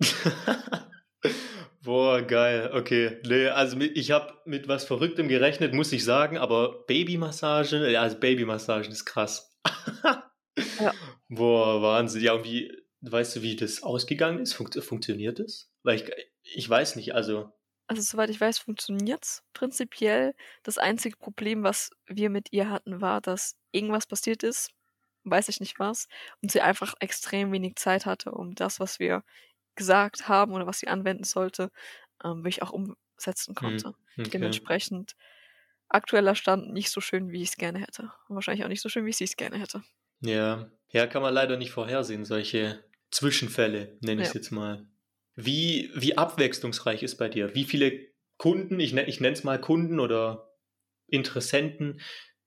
Boah, 1.88 2.20
geil. 2.20 2.70
Okay. 2.74 3.18
Nee, 3.24 3.48
also 3.48 3.80
ich 3.80 4.10
habe 4.10 4.34
mit 4.44 4.68
was 4.68 4.84
Verrücktem 4.84 5.26
gerechnet, 5.26 5.72
muss 5.72 5.90
ich 5.90 6.04
sagen, 6.04 6.36
aber 6.36 6.84
Babymassage, 6.84 7.90
ja, 7.90 8.02
also 8.02 8.18
Babymassagen 8.18 8.92
ist 8.92 9.06
krass. 9.06 9.58
ja. 10.80 10.92
Boah, 11.30 11.80
Wahnsinn. 11.80 12.20
Ja, 12.20 12.34
und 12.34 12.44
wie, 12.44 12.70
weißt 13.00 13.36
du, 13.36 13.42
wie 13.42 13.56
das 13.56 13.82
ausgegangen 13.82 14.40
ist? 14.40 14.52
Funkt, 14.52 14.74
funktioniert 14.84 15.38
das? 15.38 15.72
Weil 15.82 15.96
ich, 15.96 16.12
ich 16.42 16.68
weiß 16.68 16.96
nicht, 16.96 17.14
also. 17.14 17.50
Also, 17.86 18.02
soweit 18.02 18.28
ich 18.28 18.38
weiß, 18.38 18.58
funktioniert 18.58 19.24
es 19.24 19.42
prinzipiell. 19.54 20.34
Das 20.64 20.76
einzige 20.76 21.16
Problem, 21.16 21.62
was 21.62 21.88
wir 22.04 22.28
mit 22.28 22.48
ihr 22.52 22.68
hatten, 22.68 23.00
war, 23.00 23.22
dass 23.22 23.56
irgendwas 23.72 24.04
passiert 24.06 24.42
ist, 24.42 24.74
weiß 25.24 25.48
ich 25.48 25.58
nicht 25.60 25.78
was, 25.78 26.06
und 26.42 26.52
sie 26.52 26.60
einfach 26.60 26.92
extrem 27.00 27.50
wenig 27.50 27.76
Zeit 27.76 28.04
hatte, 28.04 28.32
um 28.32 28.54
das, 28.54 28.78
was 28.78 28.98
wir 28.98 29.24
gesagt 29.78 30.28
haben 30.28 30.52
oder 30.52 30.66
was 30.66 30.80
sie 30.80 30.88
anwenden 30.88 31.24
sollte, 31.24 31.70
ähm, 32.22 32.44
ich 32.44 32.62
auch 32.62 32.72
umsetzen 32.72 33.50
hm, 33.50 33.54
konnte. 33.54 33.94
Okay. 34.18 34.30
Dementsprechend 34.30 35.14
aktueller 35.88 36.34
Stand 36.34 36.72
nicht 36.72 36.90
so 36.90 37.00
schön, 37.00 37.30
wie 37.30 37.42
ich 37.42 37.50
es 37.50 37.56
gerne 37.56 37.78
hätte. 37.78 38.12
Und 38.28 38.34
wahrscheinlich 38.34 38.64
auch 38.64 38.68
nicht 38.68 38.82
so 38.82 38.90
schön, 38.90 39.06
wie 39.06 39.12
sie 39.12 39.24
es 39.24 39.36
gerne 39.36 39.58
hätte. 39.58 39.82
Ja, 40.20 40.70
ja, 40.90 41.06
kann 41.06 41.22
man 41.22 41.32
leider 41.32 41.56
nicht 41.56 41.70
vorhersehen, 41.70 42.24
solche 42.24 42.84
Zwischenfälle, 43.10 43.96
nenne 44.00 44.22
ich 44.22 44.28
es 44.28 44.34
jetzt 44.34 44.50
mal. 44.50 44.86
Wie, 45.34 45.90
wie 45.94 46.18
abwechslungsreich 46.18 47.02
ist 47.02 47.16
bei 47.16 47.28
dir? 47.28 47.54
Wie 47.54 47.64
viele 47.64 48.06
Kunden, 48.36 48.80
ich, 48.80 48.94
ich 48.94 49.20
nenne 49.20 49.34
es 49.34 49.44
mal 49.44 49.60
Kunden 49.60 50.00
oder 50.00 50.50
Interessenten, 51.06 52.00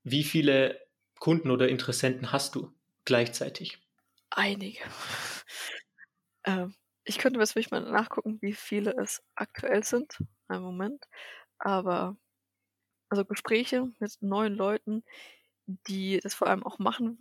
wie 0.04 0.24
viele 0.24 0.80
Kunden 1.20 1.50
oder 1.52 1.70
Interessenten 1.70 2.32
hast 2.32 2.56
du 2.56 2.74
gleichzeitig? 3.06 3.80
Einige. 4.30 4.80
ähm, 6.46 6.76
ich 7.12 7.20
könnte 7.20 7.40
jetzt 7.40 7.56
wirklich 7.56 7.72
mal 7.72 7.82
nachgucken, 7.82 8.40
wie 8.42 8.54
viele 8.54 8.94
es 8.98 9.24
aktuell 9.36 9.84
sind. 9.84 10.18
Einen 10.48 10.64
Moment. 10.64 11.06
Aber 11.60 12.18
also 13.10 13.26
Gespräche 13.26 13.92
mit 14.00 14.18
neuen 14.22 14.56
Leuten, 14.56 15.04
die 15.68 16.20
das 16.22 16.36
vor 16.36 16.48
allem 16.50 16.64
auch 16.66 16.80
machen 16.80 17.18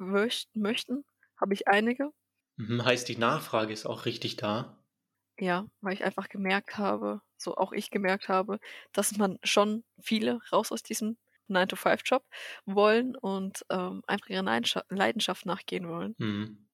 möchten, 0.55 1.05
habe 1.41 1.55
ich 1.55 1.69
einige. 1.69 2.13
Mhm, 2.59 2.85
heißt, 2.85 3.09
die 3.09 3.17
Nachfrage 3.19 3.73
ist 3.73 3.87
auch 3.87 4.05
richtig 4.05 4.37
da? 4.37 4.85
Ja, 5.41 5.67
weil 5.81 5.95
ich 5.95 6.05
einfach 6.05 6.29
gemerkt 6.29 6.77
habe, 6.79 7.23
so 7.37 7.57
auch 7.57 7.73
ich 7.73 7.91
gemerkt 7.91 8.29
habe, 8.29 8.61
dass 8.93 9.17
man 9.17 9.39
schon 9.43 9.85
viele 10.01 10.41
raus 10.53 10.71
aus 10.73 10.83
diesem 10.85 11.17
9-to-5-Job 11.49 12.25
wollen 12.67 13.17
und 13.17 13.65
ähm, 13.71 14.03
einfach 14.07 14.29
ihrer 14.29 14.43
Leidenschaft 14.91 15.47
nachgehen 15.47 15.89
wollen. 15.89 16.17
Mhm. 16.19 16.70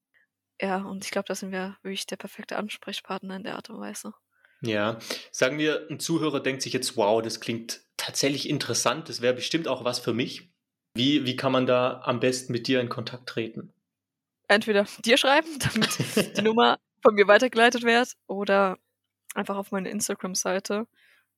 Ja, 0.60 0.78
und 0.78 1.04
ich 1.04 1.10
glaube, 1.10 1.26
da 1.28 1.34
sind 1.34 1.52
wir 1.52 1.76
wirklich 1.82 2.06
der 2.06 2.16
perfekte 2.16 2.56
Ansprechpartner 2.56 3.36
in 3.36 3.44
der 3.44 3.56
Art 3.56 3.68
und 3.70 3.80
Weise. 3.80 4.14
Ja, 4.62 4.98
sagen 5.30 5.58
wir, 5.58 5.86
ein 5.90 6.00
Zuhörer 6.00 6.40
denkt 6.40 6.62
sich 6.62 6.72
jetzt, 6.72 6.96
wow, 6.96 7.20
das 7.20 7.40
klingt 7.40 7.82
tatsächlich 7.96 8.48
interessant, 8.48 9.08
das 9.08 9.20
wäre 9.20 9.34
bestimmt 9.34 9.68
auch 9.68 9.84
was 9.84 9.98
für 9.98 10.14
mich. 10.14 10.50
Wie, 10.94 11.26
wie 11.26 11.36
kann 11.36 11.52
man 11.52 11.66
da 11.66 12.00
am 12.04 12.20
besten 12.20 12.52
mit 12.52 12.66
dir 12.68 12.80
in 12.80 12.88
Kontakt 12.88 13.28
treten? 13.28 13.72
Entweder 14.48 14.86
dir 15.04 15.18
schreiben, 15.18 15.58
damit 15.58 16.36
die 16.36 16.42
Nummer 16.42 16.78
von 17.02 17.14
mir 17.14 17.28
weitergeleitet 17.28 17.82
wird, 17.82 18.14
oder 18.26 18.78
einfach 19.34 19.56
auf 19.56 19.72
meine 19.72 19.90
Instagram-Seite 19.90 20.86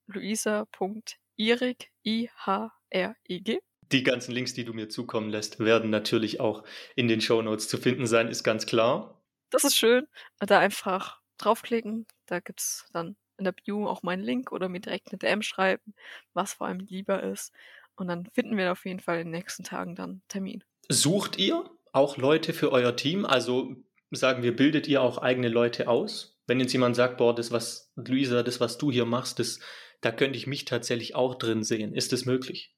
luisa.irig, 0.06 1.90
I-H-R-I-G. 2.04 3.58
Die 3.92 4.02
ganzen 4.02 4.32
Links, 4.32 4.54
die 4.54 4.64
du 4.64 4.74
mir 4.74 4.88
zukommen 4.88 5.30
lässt, 5.30 5.60
werden 5.60 5.90
natürlich 5.90 6.40
auch 6.40 6.64
in 6.94 7.08
den 7.08 7.20
Show 7.20 7.40
Notes 7.40 7.68
zu 7.68 7.78
finden 7.78 8.06
sein, 8.06 8.28
ist 8.28 8.42
ganz 8.42 8.66
klar. 8.66 9.20
Das 9.50 9.64
ist 9.64 9.76
schön. 9.76 10.06
Da 10.40 10.58
einfach 10.58 11.20
draufklicken. 11.38 12.06
Da 12.26 12.40
gibt 12.40 12.60
es 12.60 12.86
dann 12.92 13.16
in 13.38 13.44
der 13.44 13.52
Bio 13.52 13.88
auch 13.88 14.02
meinen 14.02 14.22
Link 14.22 14.52
oder 14.52 14.68
mir 14.68 14.80
direkt 14.80 15.08
eine 15.10 15.18
DM 15.18 15.42
schreiben, 15.42 15.94
was 16.34 16.54
vor 16.54 16.66
allem 16.66 16.80
lieber 16.80 17.22
ist. 17.22 17.52
Und 17.96 18.08
dann 18.08 18.26
finden 18.32 18.56
wir 18.56 18.72
auf 18.72 18.84
jeden 18.84 19.00
Fall 19.00 19.20
in 19.20 19.28
den 19.28 19.38
nächsten 19.38 19.64
Tagen 19.64 19.94
dann 19.94 20.22
Termin. 20.28 20.62
Sucht 20.88 21.38
ihr 21.38 21.64
auch 21.92 22.16
Leute 22.16 22.52
für 22.52 22.72
euer 22.72 22.94
Team? 22.96 23.24
Also 23.24 23.74
sagen 24.10 24.42
wir, 24.42 24.54
bildet 24.54 24.86
ihr 24.86 25.02
auch 25.02 25.18
eigene 25.18 25.48
Leute 25.48 25.88
aus? 25.88 26.38
Wenn 26.46 26.60
jetzt 26.60 26.72
jemand 26.72 26.96
sagt, 26.96 27.18
boah, 27.18 27.34
das 27.34 27.50
was, 27.50 27.92
Luisa, 27.96 28.42
das 28.42 28.60
was 28.60 28.78
du 28.78 28.90
hier 28.90 29.04
machst, 29.04 29.38
das, 29.38 29.60
da 30.00 30.10
könnte 30.10 30.38
ich 30.38 30.46
mich 30.46 30.64
tatsächlich 30.64 31.14
auch 31.14 31.34
drin 31.34 31.62
sehen. 31.62 31.94
Ist 31.94 32.12
das 32.12 32.24
möglich? 32.24 32.74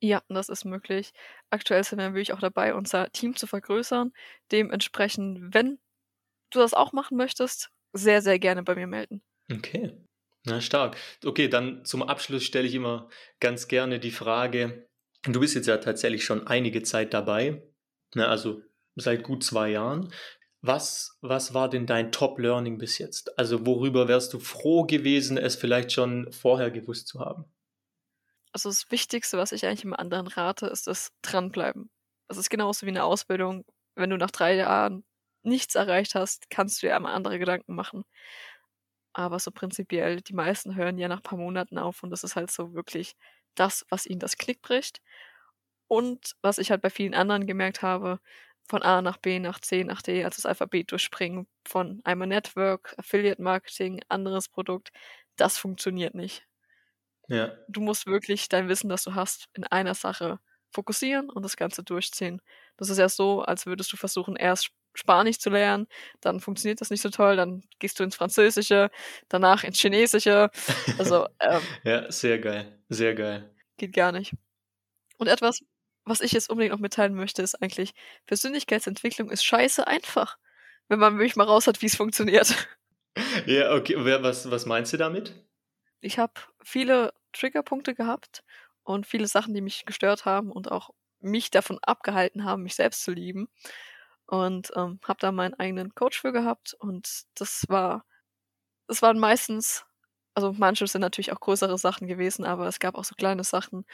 Ja, 0.00 0.22
das 0.28 0.48
ist 0.48 0.64
möglich. 0.64 1.12
Aktuell 1.50 1.82
sind 1.82 1.98
wir 1.98 2.06
natürlich 2.06 2.32
auch 2.32 2.40
dabei, 2.40 2.74
unser 2.74 3.10
Team 3.10 3.34
zu 3.34 3.46
vergrößern. 3.46 4.12
Dementsprechend, 4.52 5.54
wenn 5.54 5.78
du 6.50 6.60
das 6.60 6.74
auch 6.74 6.92
machen 6.92 7.16
möchtest, 7.16 7.70
sehr, 7.92 8.22
sehr 8.22 8.38
gerne 8.38 8.62
bei 8.62 8.74
mir 8.74 8.86
melden. 8.86 9.22
Okay. 9.52 9.96
Na, 10.44 10.60
stark. 10.60 10.96
Okay, 11.24 11.48
dann 11.48 11.84
zum 11.84 12.02
Abschluss 12.02 12.44
stelle 12.44 12.68
ich 12.68 12.74
immer 12.74 13.08
ganz 13.40 13.68
gerne 13.68 13.98
die 13.98 14.12
Frage, 14.12 14.88
du 15.24 15.40
bist 15.40 15.54
jetzt 15.54 15.66
ja 15.66 15.78
tatsächlich 15.78 16.24
schon 16.24 16.46
einige 16.46 16.82
Zeit 16.82 17.12
dabei, 17.12 17.62
ne, 18.14 18.28
also 18.28 18.62
seit 18.96 19.24
gut 19.24 19.44
zwei 19.44 19.70
Jahren. 19.70 20.12
Was, 20.60 21.16
was 21.20 21.54
war 21.54 21.68
denn 21.68 21.86
dein 21.86 22.10
Top-Learning 22.10 22.78
bis 22.78 22.98
jetzt? 22.98 23.38
Also 23.38 23.64
worüber 23.66 24.08
wärst 24.08 24.32
du 24.32 24.40
froh 24.40 24.84
gewesen, 24.84 25.38
es 25.38 25.54
vielleicht 25.54 25.92
schon 25.92 26.32
vorher 26.32 26.70
gewusst 26.70 27.08
zu 27.08 27.20
haben? 27.20 27.44
Also 28.58 28.70
das 28.70 28.90
Wichtigste, 28.90 29.38
was 29.38 29.52
ich 29.52 29.64
eigentlich 29.66 29.84
immer 29.84 29.98
anderen 29.98 30.26
rate, 30.26 30.66
ist 30.66 30.86
das 30.86 31.12
Dranbleiben. 31.22 31.90
Das 32.28 32.38
ist 32.38 32.50
genauso 32.50 32.86
wie 32.86 32.90
eine 32.90 33.04
Ausbildung. 33.04 33.64
Wenn 33.94 34.10
du 34.10 34.16
nach 34.16 34.30
drei 34.30 34.54
Jahren 34.54 35.04
nichts 35.42 35.74
erreicht 35.74 36.14
hast, 36.14 36.50
kannst 36.50 36.82
du 36.82 36.86
dir 36.88 36.96
einmal 36.96 37.14
andere 37.14 37.38
Gedanken 37.38 37.74
machen. 37.74 38.04
Aber 39.12 39.38
so 39.38 39.50
prinzipiell, 39.50 40.20
die 40.20 40.34
meisten 40.34 40.74
hören 40.76 40.98
ja 40.98 41.08
nach 41.08 41.18
ein 41.18 41.22
paar 41.22 41.38
Monaten 41.38 41.78
auf 41.78 42.02
und 42.02 42.10
das 42.10 42.24
ist 42.24 42.36
halt 42.36 42.50
so 42.50 42.74
wirklich 42.74 43.14
das, 43.54 43.84
was 43.90 44.06
ihnen 44.06 44.20
das 44.20 44.36
Knick 44.38 44.62
bricht. 44.62 45.00
Und 45.88 46.36
was 46.42 46.58
ich 46.58 46.70
halt 46.70 46.82
bei 46.82 46.90
vielen 46.90 47.14
anderen 47.14 47.46
gemerkt 47.46 47.82
habe, 47.82 48.20
von 48.68 48.82
A 48.82 49.02
nach 49.02 49.18
B 49.18 49.38
nach 49.40 49.60
C 49.60 49.84
nach 49.84 50.02
D, 50.02 50.24
also 50.24 50.36
das 50.36 50.46
Alphabet 50.46 50.92
durchspringen, 50.92 51.48
von 51.66 52.00
einmal 52.04 52.28
Network, 52.28 52.94
Affiliate 52.98 53.42
Marketing, 53.42 54.02
anderes 54.08 54.48
Produkt, 54.48 54.92
das 55.36 55.58
funktioniert 55.58 56.14
nicht. 56.14 56.46
Ja. 57.28 57.52
Du 57.68 57.80
musst 57.80 58.06
wirklich 58.06 58.48
dein 58.48 58.68
Wissen, 58.68 58.88
das 58.88 59.04
du 59.04 59.14
hast, 59.14 59.48
in 59.54 59.64
einer 59.64 59.94
Sache 59.94 60.40
fokussieren 60.70 61.30
und 61.30 61.42
das 61.42 61.56
Ganze 61.56 61.82
durchziehen. 61.82 62.40
Das 62.76 62.90
ist 62.90 62.98
ja 62.98 63.08
so, 63.08 63.42
als 63.42 63.66
würdest 63.66 63.92
du 63.92 63.96
versuchen, 63.96 64.36
erst 64.36 64.70
Spanisch 64.94 65.38
zu 65.38 65.50
lernen, 65.50 65.86
dann 66.20 66.40
funktioniert 66.40 66.80
das 66.80 66.90
nicht 66.90 67.02
so 67.02 67.10
toll, 67.10 67.36
dann 67.36 67.62
gehst 67.78 68.00
du 68.00 68.04
ins 68.04 68.16
Französische, 68.16 68.90
danach 69.28 69.62
ins 69.62 69.78
Chinesische. 69.78 70.50
Also, 70.98 71.28
ähm, 71.40 71.60
ja, 71.84 72.10
sehr 72.10 72.38
geil, 72.38 72.78
sehr 72.88 73.14
geil. 73.14 73.54
Geht 73.76 73.92
gar 73.92 74.12
nicht. 74.12 74.32
Und 75.16 75.28
etwas, 75.28 75.60
was 76.04 76.20
ich 76.20 76.32
jetzt 76.32 76.50
unbedingt 76.50 76.72
noch 76.72 76.80
mitteilen 76.80 77.14
möchte, 77.14 77.42
ist 77.42 77.62
eigentlich, 77.62 77.92
Persönlichkeitsentwicklung 78.26 79.30
ist 79.30 79.44
scheiße 79.44 79.86
einfach, 79.86 80.36
wenn 80.88 80.98
man 80.98 81.18
wirklich 81.18 81.36
mal 81.36 81.44
raus 81.44 81.66
hat, 81.66 81.80
wie 81.82 81.86
es 81.86 81.96
funktioniert. 81.96 82.54
Ja, 83.46 83.74
okay, 83.74 83.96
was, 83.98 84.48
was 84.48 84.64
meinst 84.64 84.92
du 84.92 84.96
damit? 84.96 85.34
Ich 86.00 86.20
habe 86.20 86.34
viele 86.62 87.12
Triggerpunkte 87.32 87.94
gehabt 87.94 88.44
und 88.84 89.06
viele 89.06 89.26
Sachen, 89.28 89.54
die 89.54 89.60
mich 89.60 89.84
gestört 89.86 90.24
haben 90.24 90.50
und 90.52 90.70
auch 90.72 90.90
mich 91.20 91.50
davon 91.50 91.78
abgehalten 91.82 92.44
haben, 92.44 92.62
mich 92.62 92.74
selbst 92.76 93.02
zu 93.04 93.12
lieben. 93.12 93.48
Und 94.26 94.72
ähm, 94.76 95.00
habe 95.04 95.18
da 95.20 95.32
meinen 95.32 95.54
eigenen 95.54 95.94
Coach 95.94 96.20
für 96.20 96.32
gehabt 96.32 96.74
und 96.80 97.24
das 97.36 97.64
war, 97.68 98.04
es 98.88 99.02
waren 99.02 99.18
meistens, 99.18 99.86
also 100.34 100.52
manche 100.52 100.86
sind 100.86 101.02
natürlich 101.02 101.32
auch 101.32 101.40
größere 101.40 101.78
Sachen 101.78 102.08
gewesen, 102.08 102.44
aber 102.44 102.66
es 102.68 102.80
gab 102.80 102.96
auch 102.96 103.04
so 103.04 103.14
kleine 103.16 103.44
Sachen. 103.44 103.84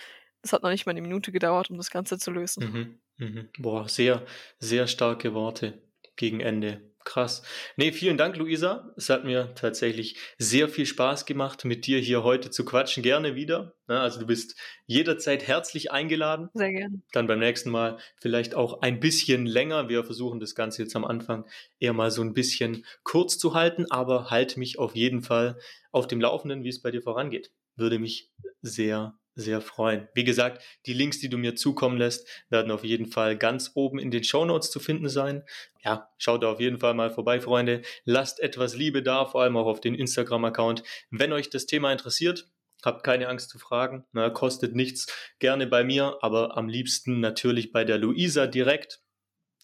Es 0.43 0.53
hat 0.53 0.63
noch 0.65 0.71
nicht 0.71 0.87
mal 0.87 0.93
eine 0.93 1.03
Minute 1.03 1.33
gedauert, 1.33 1.71
um 1.71 1.79
das 1.79 1.91
Ganze 1.91 2.19
zu 2.19 2.31
lösen. 2.33 2.65
Mhm, 2.65 3.01
mhm. 3.19 3.51
Boah, 3.59 3.89
sehr, 3.89 4.27
sehr 4.59 4.87
starke 4.87 5.35
Worte 5.35 5.83
gegen 6.17 6.41
Ende. 6.41 6.94
Krass. 7.05 7.43
Nee, 7.77 7.93
vielen 7.93 8.17
Dank, 8.17 8.37
Luisa. 8.37 8.93
Es 8.97 9.11
hat 9.11 9.25
mir 9.25 9.55
tatsächlich 9.55 10.17
sehr 10.39 10.71
viel 10.71 10.87
Spaß 10.87 11.27
gemacht, 11.27 11.65
mit 11.67 11.87
dir 11.87 11.99
hier 11.99 12.25
heute 12.25 12.51
zu 12.51 12.65
quatschen. 12.65 13.03
Gerne 13.03 13.35
wieder. 13.35 13.75
Also 13.87 14.21
du 14.21 14.27
bist 14.27 14.59
jederzeit 14.87 15.47
herzlich 15.47 15.93
eingeladen. 15.93 16.49
Sehr 16.55 16.73
gerne. 16.73 17.03
Dann 17.13 17.27
beim 17.27 17.41
nächsten 17.41 17.71
Mal 17.71 17.99
vielleicht 18.21 18.55
auch 18.55 18.81
ein 18.81 19.01
bisschen 19.01 19.45
länger. 19.45 19.91
Wir 19.91 20.03
versuchen 20.03 20.41
das 20.41 20.55
Ganze 20.55 20.83
jetzt 20.83 20.97
am 20.97 21.05
Anfang 21.05 21.47
eher 21.79 21.93
mal 21.93 22.11
so 22.11 22.23
ein 22.23 22.33
bisschen 22.33 22.87
kurz 23.03 23.37
zu 23.39 23.55
halten, 23.55 23.85
aber 23.91 24.31
halte 24.31 24.59
mich 24.59 24.79
auf 24.79 24.97
jeden 24.97 25.21
Fall 25.21 25.59
auf 25.93 26.07
dem 26.07 26.23
Laufenden, 26.23 26.65
wie 26.65 26.71
es 26.71 26.81
bei 26.81 26.91
dir 26.91 27.03
vorangeht. 27.03 27.53
Würde 27.77 27.99
mich 27.99 28.33
sehr 28.63 29.19
sehr 29.35 29.61
freuen. 29.61 30.09
Wie 30.15 30.25
gesagt, 30.25 30.63
die 30.87 30.93
Links, 30.93 31.19
die 31.19 31.29
du 31.29 31.39
mir 31.39 31.57
zukommen 31.57 31.99
lässt, 31.99 32.29
werden 32.51 32.71
auf 32.71 32.85
jeden 32.85 33.07
Fall 33.07 33.37
ganz 33.37 33.73
oben 33.75 33.99
in 33.99 34.11
den 34.11 34.25
Show 34.25 34.45
Notes 34.45 34.71
zu 34.71 34.81
finden 34.81 35.09
sein. 35.09 35.45
Ja, 35.85 36.09
schaut 36.19 36.43
da 36.43 36.53
auf 36.53 36.61
jeden 36.61 36.79
Fall 36.79 36.95
mal 36.95 37.11
vorbei, 37.11 37.41
Freunde. 37.41 37.83
Lasst 38.05 38.41
etwas 38.41 38.75
Liebe 38.75 39.03
da, 39.03 39.27
vor 39.27 39.43
allem 39.43 39.57
auch 39.57 39.67
auf 39.67 39.81
den 39.81 39.95
Instagram-Account. 39.95 40.83
Wenn 41.11 41.33
euch 41.33 41.51
das 41.51 41.67
Thema 41.67 41.93
interessiert, 41.93 42.49
habt 42.85 43.03
keine 43.03 43.29
Angst 43.29 43.51
zu 43.51 43.59
fragen. 43.59 44.05
Na, 44.13 44.31
kostet 44.31 44.75
nichts. 44.75 45.07
Gerne 45.39 45.67
bei 45.67 45.85
mir, 45.85 46.19
aber 46.21 46.57
am 46.57 46.69
liebsten 46.69 47.21
natürlich 47.21 47.73
bei 47.73 47.85
der 47.85 47.99
Luisa 47.99 48.47
direkt. 48.47 49.01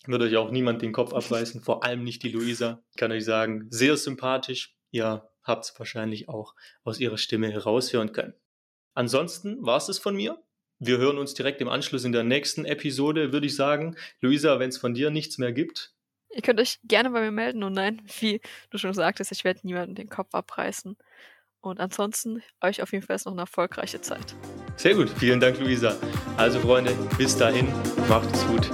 Würde 0.07 0.25
euch 0.25 0.37
auch 0.37 0.50
niemand 0.50 0.81
den 0.83 0.93
Kopf 0.93 1.12
abreißen, 1.12 1.61
vor 1.61 1.85
allem 1.85 2.05
nicht 2.05 2.23
die 2.23 2.31
Luisa. 2.31 2.83
Ich 2.91 2.97
kann 2.97 3.12
euch 3.12 3.25
sagen, 3.25 3.67
sehr 3.71 3.97
sympathisch. 3.97 4.75
Ihr 4.91 5.29
habt 5.43 5.65
es 5.65 5.79
wahrscheinlich 5.79 6.29
auch 6.29 6.55
aus 6.85 6.99
ihrer 7.00 7.19
Stimme 7.19 7.50
heraushören 7.50 8.12
können. 8.12 8.35
Ansonsten 8.95 9.65
war 9.65 9.77
es 9.77 9.89
es 9.89 9.99
von 9.99 10.15
mir. 10.15 10.43
Wir 10.79 10.99
hören 10.99 11.19
uns 11.19 11.35
direkt 11.35 11.61
im 11.61 11.69
Anschluss 11.69 12.05
in 12.05 12.13
der 12.13 12.25
nächsten 12.25 12.65
Episode, 12.65 13.33
würde 13.33 13.47
ich 13.47 13.55
sagen. 13.55 13.97
Luisa, 14.21 14.59
wenn 14.59 14.71
es 14.71 14.79
von 14.79 14.95
dir 14.95 15.11
nichts 15.11 15.39
mehr 15.39 15.53
gibt. 15.53 15.95
Ihr 16.31 16.43
könnt 16.43 16.61
euch 16.61 16.79
gerne 16.85 17.11
bei 17.11 17.21
mir 17.21 17.33
melden 17.33 17.63
und 17.65 17.73
nein, 17.73 18.03
wie 18.21 18.41
du 18.71 18.79
schon 18.79 18.95
sagtest, 18.95 19.33
ich 19.33 19.45
werde 19.45 19.61
niemandem 19.65 19.97
den 19.97 20.09
Kopf 20.09 20.35
abreißen. 20.35 20.97
Und 21.61 21.81
ansonsten 21.81 22.43
euch 22.63 22.83
auf 22.83 22.93
jeden 22.93 23.05
Fall 23.05 23.19
noch 23.25 23.33
eine 23.33 23.43
erfolgreiche 23.43 24.01
Zeit. 24.01 24.35
Sehr 24.77 24.95
gut, 24.95 25.11
vielen 25.11 25.41
Dank, 25.41 25.61
Luisa. 25.61 25.97
Also 26.37 26.61
Freunde, 26.61 26.97
bis 27.19 27.37
dahin, 27.37 27.69
macht 28.09 28.33
es 28.33 28.47
gut. 28.47 28.71